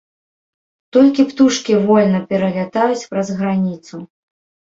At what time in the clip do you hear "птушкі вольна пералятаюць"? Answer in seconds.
1.31-3.07